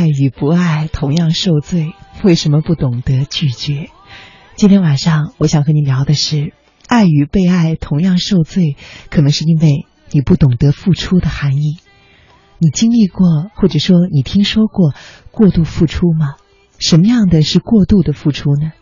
[0.00, 1.92] 爱与不爱同样受罪，
[2.24, 3.90] 为什么不懂得拒绝？
[4.56, 6.54] 今天晚上我想和你聊的是，
[6.88, 8.76] 爱与被爱同样受罪，
[9.10, 11.76] 可能是因为你不懂得付出的含义。
[12.56, 14.94] 你经历过，或者说你听说过
[15.32, 16.36] 过度付出吗？
[16.78, 18.72] 什么样的是过度的付出呢？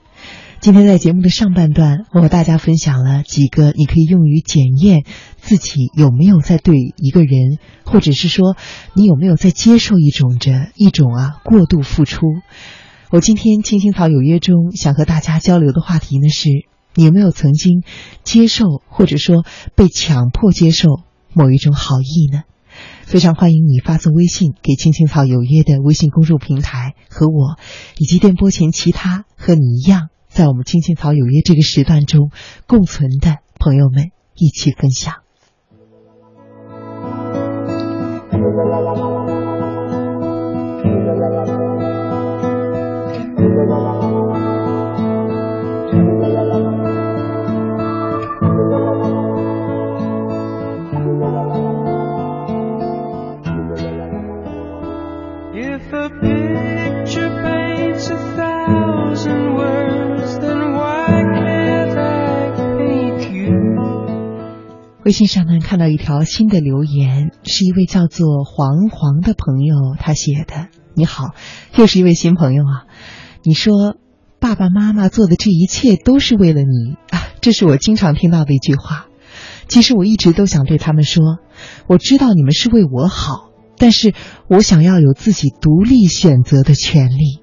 [0.61, 5.05] 今天在节目的上半段，我和大家分享了几个你可以用于检验
[5.41, 8.57] 自己有没有在对一个人，或者是说
[8.93, 12.27] 你有没有在接受一种着一种啊过度付出。
[13.11, 16.49] 我今天青青草有约中想和大家交流的话题呢是：
[16.97, 17.85] 你有没有曾经
[18.25, 19.45] 接受或者说
[19.77, 20.89] 被强迫接受
[21.33, 22.43] 某一种好意呢？
[23.05, 27.57] 非常欢迎你发送微信给青青草有约的微信公众平台，和我
[27.97, 30.09] 以及电波前其他和你一样。
[30.39, 32.31] 在我们青青草有约这个时段中
[32.69, 35.28] 共存的朋友们一起分享。
[65.09, 70.69] 微信上呢看到一条新的留言，是一位叫做黄黄的朋友他写的。
[70.93, 71.31] 你好，
[71.77, 72.85] 又是一位新朋友啊。
[73.43, 73.97] 你说
[74.39, 79.07] 爸爸妈妈做的这一切都是为了你啊， 这是我经常听到的一句话。
[79.67, 81.39] 其实我一直都想对他们说，
[81.87, 84.13] 我知道你们是为我好，但是
[84.51, 87.41] 我想要有自己独立选择的权利。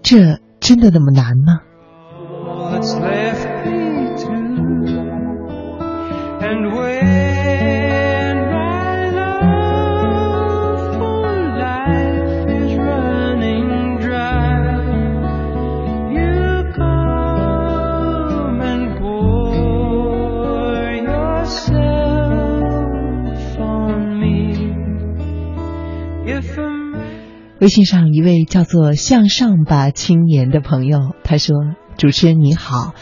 [0.00, 1.58] 这真的那么难吗？
[27.60, 31.54] 微信上一位叫做“向上吧青年”的朋友，他说
[31.98, 32.94] ：“主持人你好，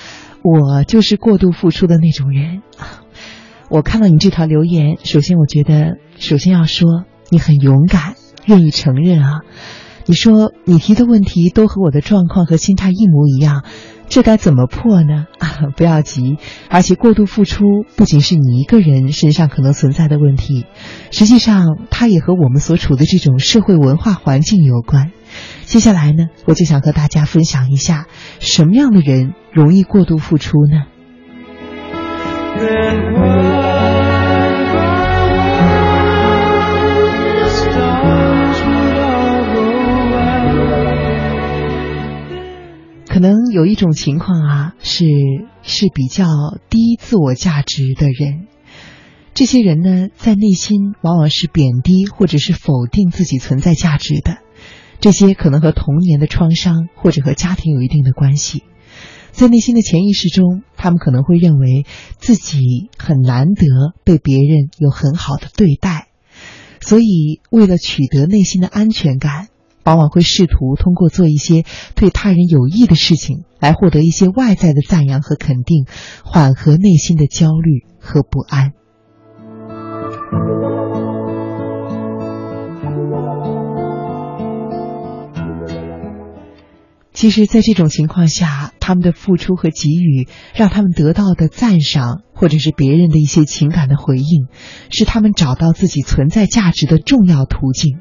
[0.42, 2.62] 我就是过度付出的那种人。”
[3.70, 8.14] 我看到你这条留言，首先我觉得，首先要说你很勇敢，
[8.46, 9.40] 愿意承认啊。
[10.04, 13.64] 你说你提的问题都和我的状况和心态一模一样。
[14.12, 15.24] 这该怎么破呢？
[15.38, 16.36] 啊， 不要急。
[16.68, 17.64] 而且过度付出
[17.96, 20.66] 不仅是你一个人身上可能存在的问题，
[21.10, 25.12] 实际上它也和我们所处的这种社会文化环境有关。
[25.62, 28.06] 接下来呢，我就想和大家分享一下，
[28.38, 30.82] 什么样的人容易过度付出呢？
[43.52, 45.04] 有一种情况啊，是
[45.62, 46.26] 是比较
[46.70, 48.46] 低自我价值的人，
[49.34, 54.38] 这些人呢，在内心往往是贬低或者是否定自己存在价值的，
[55.00, 58.64] 这些可能和童年的创伤或者和家庭有一定的关系，
[59.32, 61.84] 在内心的潜意识中，他们可能会认为
[62.18, 63.66] 自己很难得
[64.04, 66.08] 被别人有很好的对待，
[66.80, 69.48] 所以为了取得内心的安全感。
[69.84, 75.86] 往往会试图通过做一些对他人有益的事情，来获得一些外在的赞扬和肯定，
[76.24, 78.72] 缓和内心的焦虑和不安。
[87.12, 94.48] 其实，在这种情况下，他们的付出和给予，让他们得到的赞赏，或者是别人的一些情感的回应，
[94.90, 97.98] 是他们找到自己存在价值的重要途径。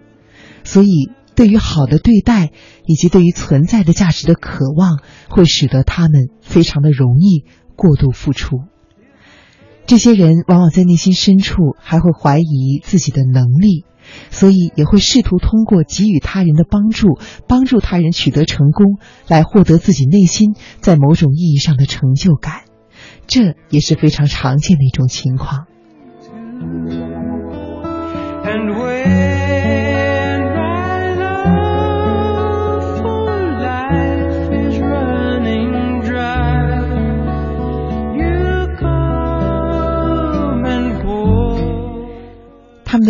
[0.64, 1.10] 所以。
[1.36, 2.52] 对于好的对待，
[2.86, 5.00] 以及对于存在的价值的渴望，
[5.30, 8.58] 会使得他们非常的容易过度付出。
[9.88, 13.86] 这些人往往在内心深处还会怀疑自己的能力，
[14.30, 17.18] 所以也会试图通过给予他人的帮助，
[17.48, 22.62] 帮助他人取得成功，来获得自己内心在某种意义上的成就感。
[23.28, 25.66] 这也是非常常见的一种情况。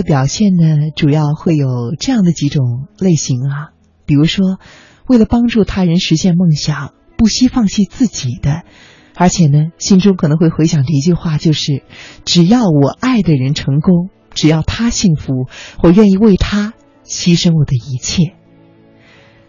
[0.01, 3.69] 表现呢，主要会有这样的几种类型啊，
[4.05, 4.59] 比如说，
[5.07, 8.63] 为了帮助他人实现梦想，不惜放弃自己的，
[9.15, 11.83] 而且呢，心中可能会回想着一句话，就是
[12.25, 15.47] 只要我爱的人成功，只要他幸福，
[15.83, 16.73] 我愿意为他
[17.05, 18.33] 牺牲我的一切。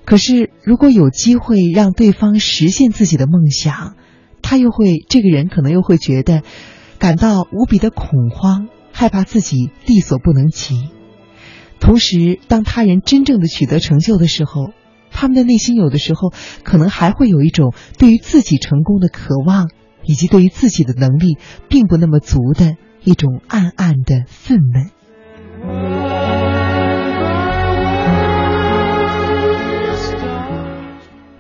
[0.05, 3.95] 可是如果有机会让对方实现自己的梦想，
[4.43, 6.43] 他又会这个人可能又会觉得
[6.99, 8.69] 感到无比的恐慌，
[9.03, 10.89] 害怕自己力所不能及。
[11.81, 14.71] 同时，当他人真正的取得成就的时候，
[15.11, 16.33] 他们的内心有的时候
[16.63, 19.69] 可能还会有一种对于自己成功的渴望，
[20.05, 21.37] 以及对于自己的能力
[21.69, 24.93] 并不那么足的一种暗暗的愤懑。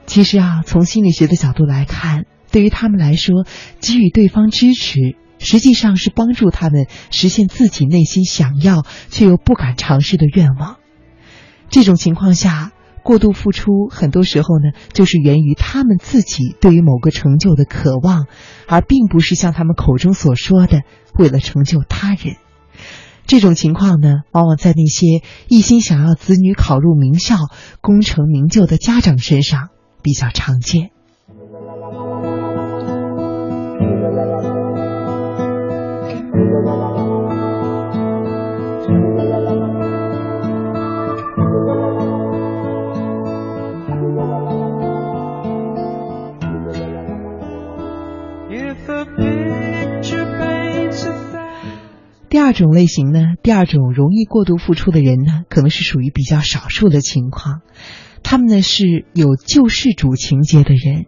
[0.07, 3.47] 其实啊，从心理学的角度来看，对于他们来说，
[3.81, 5.15] 给予对方支持。
[5.43, 10.77] 实际上是帮助他们实现自己内心想要却又不敢尝试的愿望。
[11.69, 12.73] 这种情况下，
[13.03, 18.27] 过度付出很多时候呢，就是源于他们自己对于某个成就的渴望，
[18.69, 20.83] 而并不是像他们口中所说的
[21.19, 22.37] 为了成就他人。
[23.27, 27.37] 这种情况呢，往往在那些一心想要子女考入名校、
[27.81, 29.69] 功成名就的家长身上
[30.03, 30.91] 比较常见。
[52.53, 57.63] 二种类型呢，第二种容易过度付出的人呢，可能是属于比较少数的情况。
[58.23, 61.07] 他们呢是有救世主情节的人，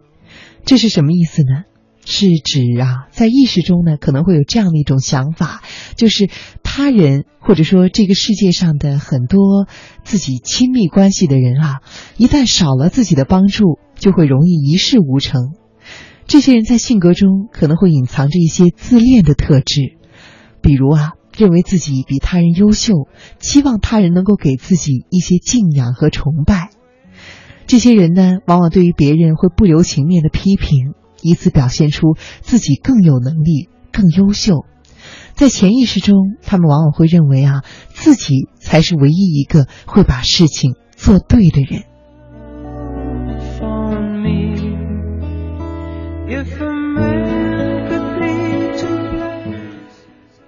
[0.65, 1.65] 这是什么意思呢？
[2.03, 5.61] 是指啊，在意识中呢，可能会有这样的一种想法，
[5.95, 6.31] 就是
[6.63, 9.67] 他人或者说这个世界上的很多
[10.03, 11.81] 自己亲密关系的人啊，
[12.17, 15.53] 一旦少了自己的帮助，就会容易一事无成。
[16.25, 19.95] 这些人在性格中可能会隐藏着一些自恋的特质，
[20.63, 23.07] 比如啊，认为自己比他人优秀，
[23.39, 26.69] 期望他人能够给自己一些敬仰和崇拜。
[27.67, 30.93] 这些人呢，往往对于别人会不留情面的批评。
[31.21, 34.65] 以此表现出自己更有能力、更优秀，
[35.33, 41.94] 在潜意识中，他们往往会认为啊，自己才是唯一一个会把事情做对的人。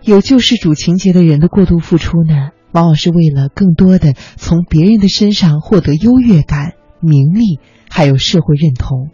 [0.08, 7.60] 有救世主情节的人的过度付出呢，往往是为了更多的从别人的身上获得优越感、名利，
[7.90, 9.10] 还有社会认同。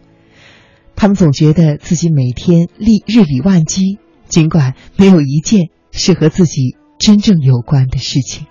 [0.94, 3.98] 他们总觉得自己每天历日理万机，
[4.28, 8.46] 尽管没有一件是和自己真正有关的事情。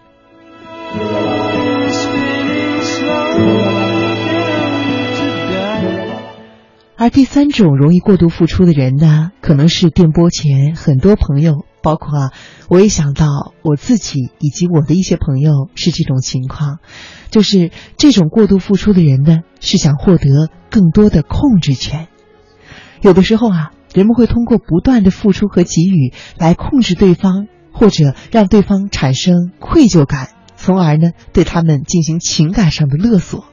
[6.98, 12.32] 而第三种容易过度付出的人呢，可能是电波前很多朋友，包括啊，
[12.70, 13.28] 我也想到
[13.62, 16.80] 我自己以及我的一些朋友是这种情况，
[17.30, 22.08] 就是这种过度付出的人呢，是想获得更多的控制权。
[23.02, 33.46] 有的时候啊，人们会通过不断的付出和给予来控制对方，或者让对方产生愧疚感，从而呢对他们进行情感上的勒索。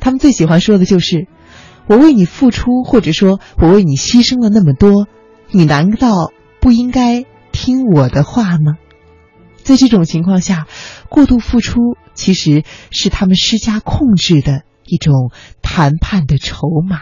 [0.00, 1.26] 他们最喜欢说的就是
[1.88, 5.06] ：“我为你付出，或者说我为你牺牲了那么多，
[5.50, 6.30] 你难道
[6.60, 7.24] 不应该
[7.64, 8.76] 听我的话吗？”
[9.64, 10.66] 在这种情况下，
[11.08, 15.30] 过度付出其实是他们施加控制的一种
[15.62, 17.00] 谈判的筹码。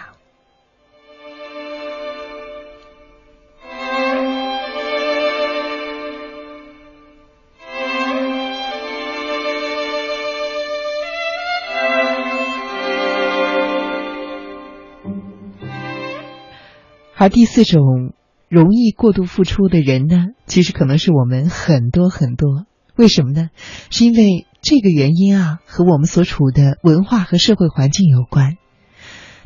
[17.17, 18.15] 而第四种
[18.53, 22.67] 容易过度付出的人呢，其实可能是我们很多很多。
[22.97, 23.49] 为什么呢？
[23.89, 28.59] 是因为这个原因啊，和我们所处的文化和社会环境有关。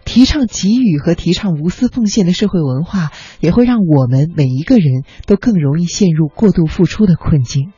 [0.04, 7.70] 提倡给予和提倡无私奉献的社会文化，也会让我们每一个人都更容易陷入过度付出的困境。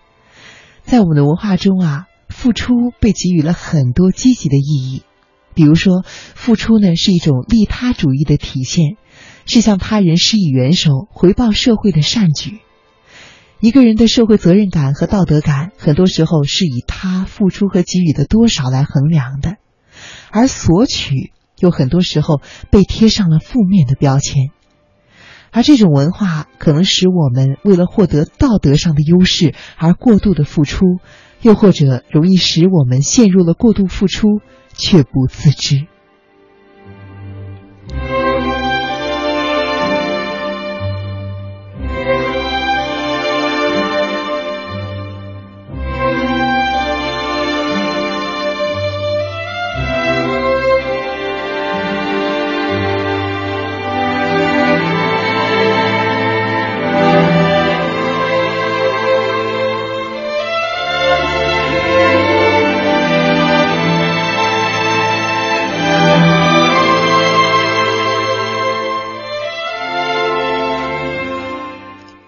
[0.85, 5.03] 在我们的文化中啊，付出被给予了很多积极的意义，
[5.53, 8.97] 比如说，付出呢是一种利他主义的体现。
[9.49, 12.61] 是向他人施以援手，回报社会的善举。
[13.61, 19.57] 一个人的社会责任感和道德感，很多时候是以他付出和给予的多少来衡量的，
[20.31, 22.41] 而索取又很多时候
[22.71, 24.51] 被贴上了负面的标签。
[25.51, 30.85] 而这种文化可能使我们为了获得道德上的优势而过度的付出，
[31.41, 34.29] 又或者容易使我们陷入了过度付出
[34.75, 35.87] 却不自知。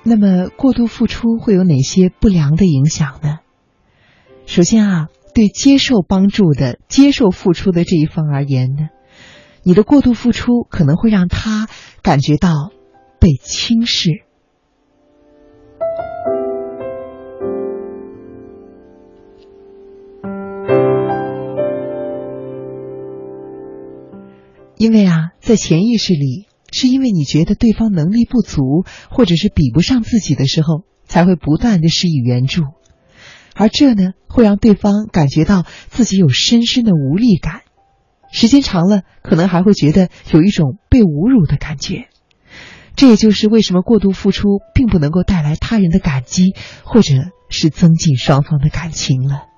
[0.03, 3.39] 那么，过度付出会有哪些不良的影响呢？
[4.47, 8.89] 首先啊，对接受帮助的、接受付出的这一方而言呢，
[9.63, 11.69] 你的过度付出可能会让他
[12.03, 12.71] 感觉到
[13.21, 14.25] 被轻视。
[24.77, 32.63] 因为啊，在潜意识里，是因为你觉得对方能力不足，或者是比不上自己的时候，才会不断的施以援助，
[33.55, 37.63] 而这呢，会让对方感觉到自己有深深的无力感，
[38.33, 42.07] 时间长了，可能还会觉得有一种被侮辱的感觉。
[42.97, 47.15] 这也就是为什么过度付出并不能够带来他人的感激，或者
[47.49, 49.50] 是增进双方的感情了。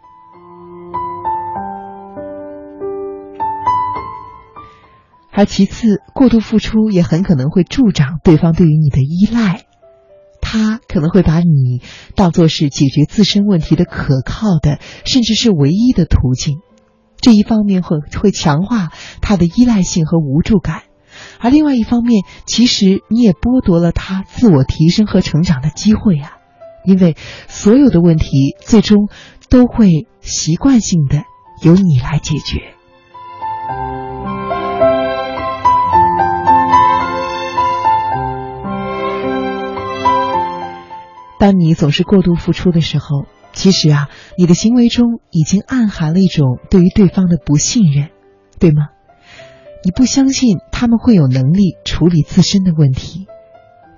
[5.33, 9.65] 而其次，过度付出也很可能会助长对方对于你的依赖，
[10.43, 11.81] 他可能会把你
[12.15, 16.59] 当作是解决自身问题的可靠的，甚至是唯一的途径。
[17.17, 18.91] 这一方面会会强化
[19.23, 20.83] 他的依赖性和无助感，
[21.41, 26.33] 而另外一方面，其实你也剥夺了他自我提升和成长的机会啊，
[26.85, 27.17] 因为
[27.49, 29.09] 所有的问题最终
[29.49, 31.23] 都会习惯性的
[31.63, 32.75] 由你来解决。
[41.43, 44.09] 当你总是过度付出的时候，其实啊，
[44.39, 48.11] 你的行为中已经暗含了一种对于对方的不信任，
[48.61, 48.91] 对吗？
[49.85, 53.27] 你不相信他们会有能力处理自身的问题，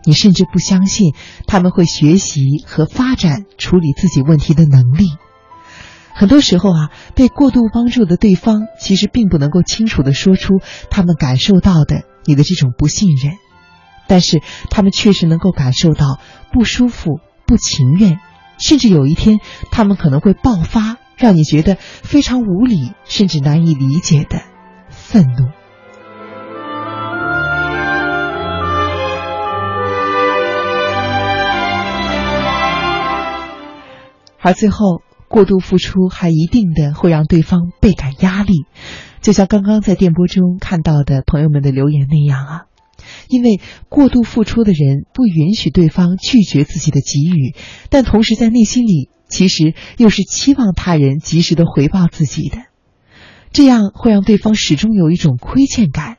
[0.06, 1.12] 你甚至不相信
[1.46, 5.08] 他们会学习和发展处理自己问题的能力。
[6.14, 13.34] 很多时候啊，被过度帮助的对方其实并不能够清楚的说出他们感受到的你的这种不信任，
[14.06, 16.18] 但是他们确实能够感受到
[16.50, 17.20] 不舒服。
[17.46, 18.20] 不情愿，
[18.58, 19.38] 甚至有一天，
[19.70, 24.40] 他们可能会爆发，让你觉得非常无理，甚至难以理解的
[24.88, 25.48] 愤怒。
[34.40, 38.66] 而最后，过度付出还一定的会让对方倍感压力，
[39.22, 42.66] 就像刚刚在电波中看到的朋友们的留言那样啊。
[43.34, 47.56] 因为过度付出的人不允许对方拒绝自己的给予，
[47.90, 52.58] 但同时在内心里其实又是期望他人及时的回报自己的，
[53.50, 56.18] 这样会让对方始终有一种亏欠感，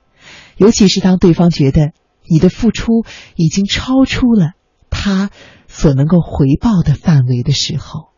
[0.57, 1.93] 尤其是当对方觉得
[2.29, 3.05] 你的付出
[3.37, 4.51] 已经超出了
[4.89, 5.29] 他
[5.69, 8.14] 所能够回报的范围的时候。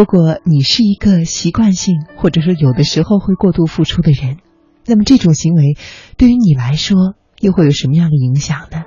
[0.00, 4.38] 如果你是一个习惯性或者说有的时候会过度付出的人，
[4.86, 5.76] 那么这种行为
[6.16, 8.84] 对于你来说又会有什么样的影响呢？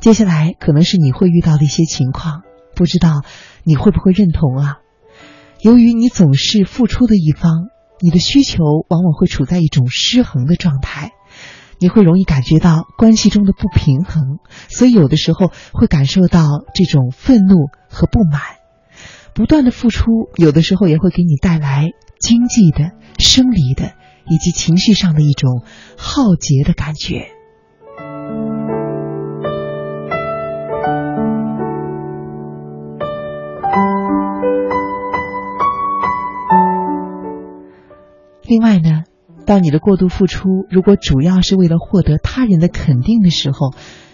[0.00, 2.42] 接下来可能是你会遇到的一些情况，
[2.76, 3.22] 不知道
[3.62, 4.76] 你会不会认同啊？
[5.62, 7.68] 由于你总是付出的一方，
[7.98, 11.12] 你的需求往往会处在一种失衡的状态，
[11.78, 16.44] 你会容易感觉到关系中的不平衡，所以有的时候会感受到
[16.74, 18.42] 这种愤怒和不满。
[19.34, 23.86] 不断的付出，有的时候也会给你带来经济的、生理的
[24.30, 25.64] 以及情绪上的一种
[25.98, 27.26] 耗竭的感觉。
[38.46, 39.02] 另外呢，
[39.46, 43.72] 当你的过度付出如果主要是为了获得他人的肯定的时候，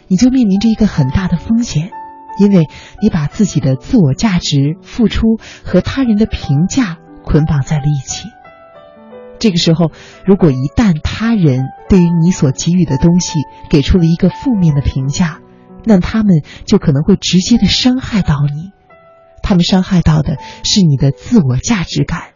[0.09, 1.91] 你就面临着一个很大的风险。
[2.41, 2.63] 因为
[3.03, 8.29] 你把自己的自我价值、付出和他人的评价捆绑在了一起，
[9.39, 9.93] 这个时候，
[10.25, 15.41] 如果一旦他人对于你所给予的东西给出了一个负面的评价，
[15.85, 18.71] 那他们就可能会直接的伤害到你，
[19.43, 22.31] 他们伤害到的是你的自我价值感，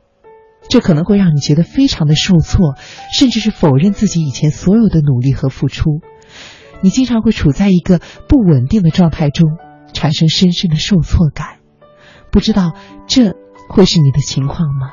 [0.68, 2.74] 这可能会让你觉得非常的受挫，
[3.18, 6.00] 甚至是否认自己以前所有的努力和付出，
[6.82, 9.48] 你经常会处在一个不稳定的状态中。
[9.92, 11.58] 产生深深的受挫感，
[12.30, 12.72] 不知道
[13.06, 13.34] 这
[13.68, 14.90] 会是你的情况吗？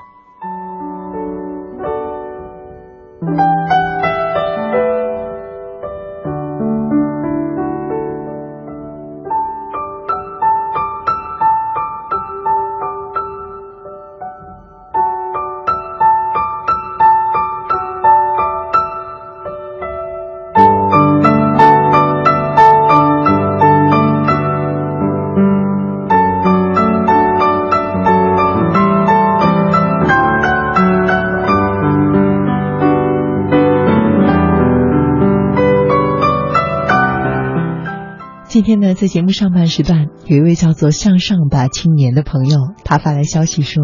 [38.64, 43.84] 今天呢，在节目上半时段，有一位叫做“向上吧青年”的朋友，他发来消息说：“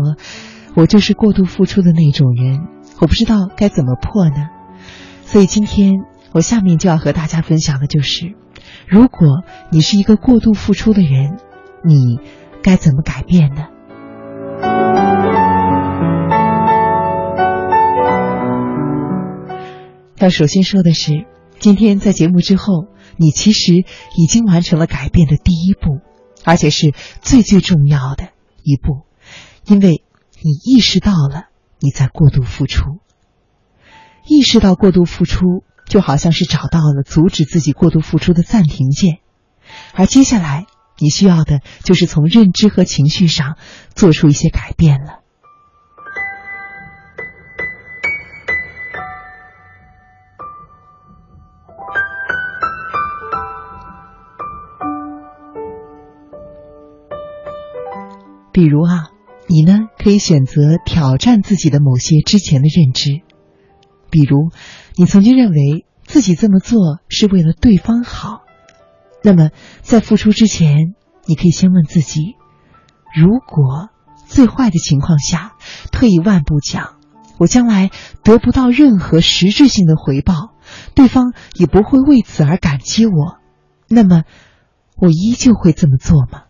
[0.77, 2.59] 我就是过度付出的那种人，
[3.01, 4.49] 我不知道该怎么破呢。”
[5.25, 5.93] 所以今天
[6.31, 8.35] 我下面就要和大家分享的就是，
[8.87, 9.27] 如果
[9.71, 11.37] 你是一个过度付出的人，
[11.83, 12.19] 你
[12.61, 13.63] 该怎么改变呢？
[20.19, 21.25] 要首先说的是，
[21.57, 22.85] 今天在节目之后。
[23.17, 25.99] 你其实已经完成了改变的第一步，
[26.43, 28.29] 而且是最最重要的
[28.63, 29.01] 一步，
[29.65, 30.03] 因为
[30.41, 31.47] 你意识到了
[31.79, 32.99] 你在过度付出。
[34.27, 39.19] 意识到过度付出，就好像是找到了阻止自己过度付出的暂停键，
[39.93, 40.65] 而接下来
[40.99, 43.57] 你需要的就是从认知和情绪上
[43.95, 45.19] 做出一些改变了。
[58.57, 59.11] 比如啊，
[59.47, 63.21] 你呢可以选择挑战自己的某些之前的认知，
[64.09, 64.49] 比如
[64.95, 68.41] 你曾经认为自己这么做是为了对方好，
[69.23, 69.51] 那么
[69.83, 70.95] 在付出之前，
[71.27, 72.35] 你可以先问自己：
[73.15, 73.89] 如果
[74.25, 75.53] 最坏的情况下，
[75.91, 76.95] 退一万步讲，
[77.37, 77.91] 我将来
[78.23, 80.55] 得不到任何实质性的回报，
[80.95, 83.37] 对方也不会为此而感激我，
[83.87, 84.23] 那么
[84.95, 86.45] 我依旧会这么做吗？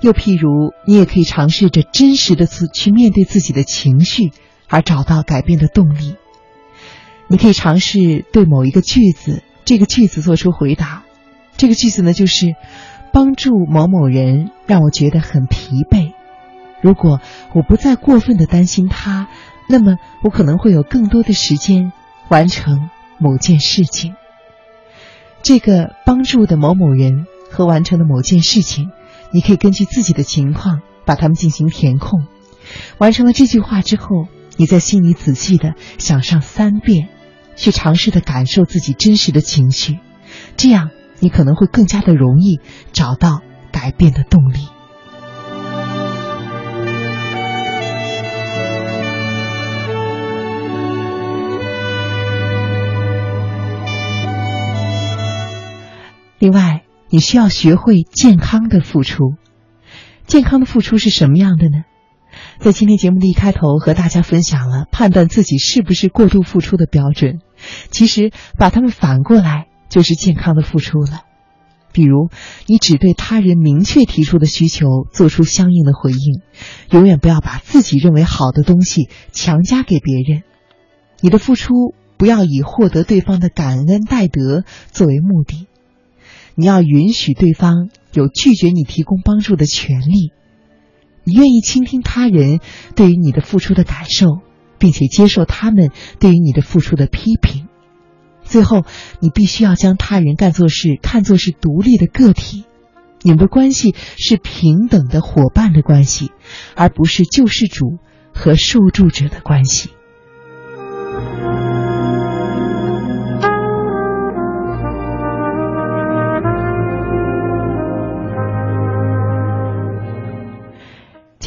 [0.00, 4.32] 又譬如，你也可以尝试着真实的去去面对自己的情绪，
[4.68, 6.16] 而找到改变的动力。
[7.28, 11.04] 你可以尝试对某一个句子，这个句子做出回答。
[11.56, 12.54] 这个句子呢，就是
[13.12, 16.12] 帮助某某人让我觉得很疲惫。
[16.80, 17.20] 如果
[17.52, 19.28] 我不再过分的担心他，
[19.68, 21.92] 那么我可能会有更多的时间
[22.28, 24.14] 完成某件事情。
[25.42, 28.90] 这个帮助的某某人和完成的某件事情。
[29.32, 32.26] 你可以根据自己的情况把它们进行填空。
[32.98, 37.08] 完成了这句话之后，你在心里仔细的想上三遍，
[37.56, 39.98] 去尝试的感受自己真实的情绪，
[40.56, 40.90] 这样
[41.20, 42.60] 你可能会更加的容易
[42.92, 43.40] 找到
[43.72, 44.68] 改变的动力。
[56.38, 56.82] 另外。
[57.10, 59.34] 你需要学会健康的付出。
[60.26, 61.84] 健康的付出是什么样的呢？
[62.60, 67.40] 在今天节目的一开头，和大家分享了判断自己是不是过度付出的标准。
[67.90, 71.22] 其实把它们反过来，就是健康的付出了。
[71.92, 72.28] 比如，
[72.66, 76.40] 你只对他人明确提出的需求做出相应的回应，
[76.92, 80.44] 永远不要把自己认为好的东西强加给别人。
[81.20, 81.74] 你的付出
[82.16, 85.66] 不要以获得对方的感恩戴德作为目的。
[86.60, 90.30] 你要允许对方有拒绝你提供帮助的权利，
[91.24, 92.60] 你愿意倾听他人
[92.94, 94.26] 对于你的付出的感受，
[94.78, 97.68] 并且接受他们对于你的付出的批评。
[98.44, 98.84] 最后，
[99.20, 102.66] 你必须要将他人干作是看作是独立的个体，
[103.22, 106.30] 你们的关系是平等的伙伴的关系，
[106.76, 107.96] 而不是救世主
[108.34, 109.88] 和受助者的关系。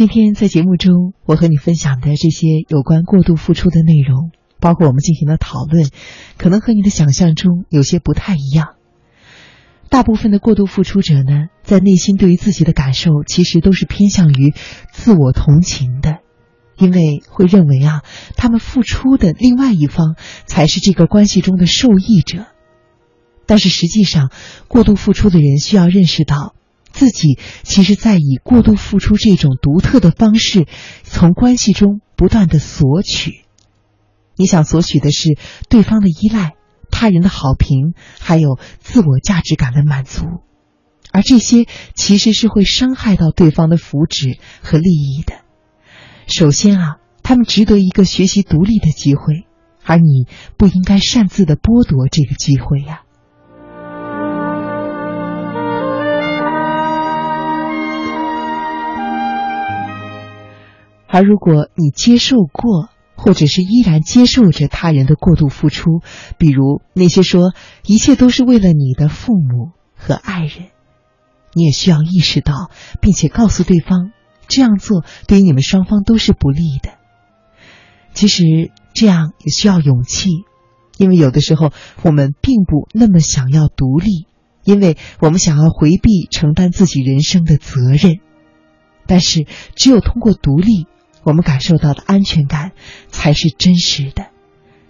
[0.04, 5.88] 今天在节目中，我和你分享的这些有关过度付出的内容，包括我们进行的讨论，
[6.38, 8.76] 可能和你的想象中有些不太一样。
[9.88, 14.54] 大部分的过度付出者呢，在内心对于自己的感受，其实都是偏向于
[14.92, 16.18] 自我同情的，
[16.78, 18.02] 因为会认为啊，
[18.36, 22.48] 他们付出的另外一方才是这个关系中的受益者。
[23.46, 24.32] 但是实际上，
[24.68, 26.56] 过度付出的人需要认识到。
[26.94, 30.68] 自己其实，在以过度付出这种独特的方式，
[31.04, 33.44] 从关系中不断的索取。
[34.36, 35.38] 你想索取的是
[35.70, 36.54] 对方的依赖、
[36.92, 40.26] 他人的好评，还有自我价值感的满足，
[41.12, 45.34] 而这些其实是会伤害到对方的福祉和利益的。
[46.28, 49.46] 首先啊，他们值得一个学习独立的机会，
[49.84, 50.28] 而你
[50.58, 53.02] 不应该擅自的剥夺这个机会呀。
[61.14, 66.02] 而如果你接受过，或者是依然接受着他人的过度付出，
[66.40, 67.54] 比如那些说
[67.86, 70.70] 一切都是为了你的父母和爱人，
[71.54, 74.12] 你也需要意识到，并且告诉对方，
[74.48, 76.90] 这样做对于你们双方都是不利的。
[78.16, 80.30] 其实这样也需要勇气，
[80.98, 81.72] 因为有的时候
[82.02, 84.26] 我们并不那么想要独立，
[84.64, 88.18] 因为我们想要回避承担自己人生的责任。
[89.06, 89.46] 但是，
[89.76, 90.88] 只有通过独立，
[91.24, 92.72] 我们感受到的安全感
[93.10, 94.28] 才是真实的，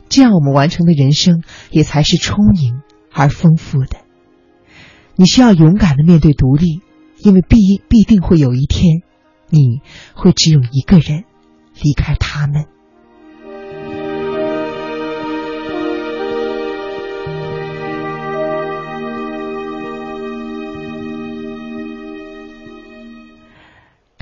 [0.09, 3.97] 这样我们完成的人生也才是充盈而丰富的。
[5.15, 6.81] 你需要勇敢的面对独立，
[7.19, 9.03] 因为必必定会有一天，
[9.49, 9.81] 你
[10.15, 11.23] 会只有一个人
[11.81, 12.65] 离开他们。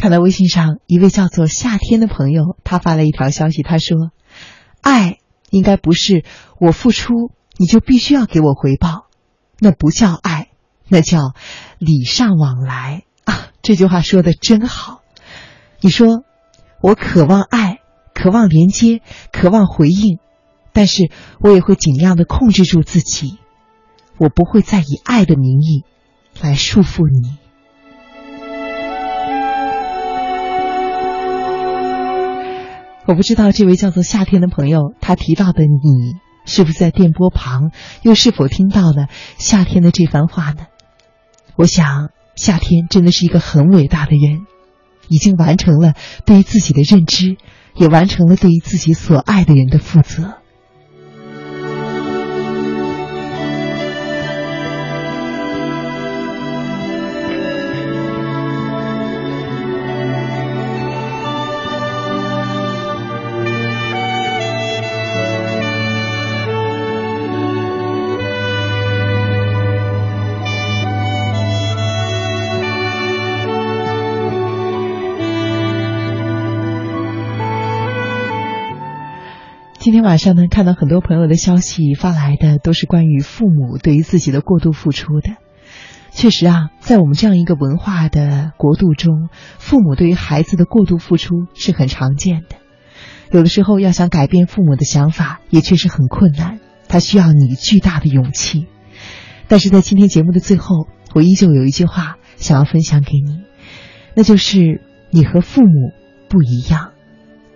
[0.02, 4.10] 看到微信上一位叫做夏天的朋友，他发了一条消息，他说
[4.82, 5.20] ：“爱
[5.52, 6.26] 应该不是
[6.60, 9.06] 我付出你就必须要给我回报，
[9.60, 10.48] 那不叫爱，
[10.88, 11.36] 那叫
[11.78, 15.04] 礼尚往来啊。”这句话说的真好。
[15.82, 16.24] 你说
[16.82, 17.78] 我渴望爱，
[18.16, 20.18] 渴望连接，渴望回应，
[20.74, 21.12] 但是
[21.42, 23.38] 我也会尽量的控制住自己，
[24.18, 25.86] 我不会再以爱的名义
[26.42, 27.38] 来束缚你。
[33.12, 36.13] 我不知道这位叫做夏天的朋友，他提到的你
[36.45, 37.71] 是不是在电波旁，
[38.04, 40.67] 又是否听到了夏天的这番话呢？
[41.58, 44.45] 我想，夏天真的是一个很伟大的人，
[45.10, 45.93] 已经完成了
[46.26, 47.36] 对于自己的认知，
[47.76, 50.40] 也完成了对于自己所爱的人的负责。
[80.02, 85.36] 天晚上呢，看到很多朋友的消息发来的都是关于父母对于自己的过度付出的。
[86.10, 92.56] 确实啊，在我们这样一个文化的国度中，父母对于孩子的过度付出是很常见的。
[93.30, 98.66] 有的时候要想改变父母的想法，也确实很困难，他需要你巨大的勇气。
[99.48, 103.44] 但是在今天节目的最后，我依旧有一句话想要分享给你，
[104.16, 105.92] 那就是你和父母
[106.28, 106.94] 不一样。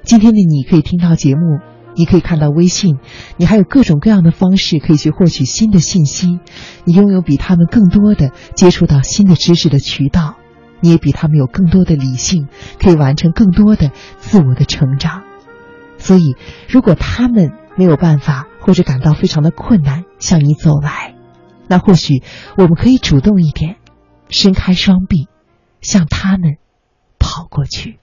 [0.03, 1.73] 今天的你可以听到节目。
[1.95, 2.99] 你可以看到微信，
[3.37, 6.39] 你还有各种各样的方式可以去获取新的信息。
[6.83, 10.35] 你拥有比他们更多的接触到新的知识的渠道，
[10.81, 12.47] 你也比他们有更多的理性，
[12.81, 15.23] 可以完成更多的自我的成长。
[15.97, 16.35] 所以，
[16.67, 21.15] 如果他们没有办法或者感到非常的困难向你走来，
[21.67, 22.21] 那或许
[22.57, 23.77] 我们可以主动一点，
[24.29, 25.27] 伸开双臂，
[25.81, 26.57] 向他们
[27.17, 27.99] 跑过去。